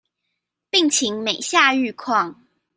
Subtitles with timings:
[0.71, 2.33] 病情每下愈況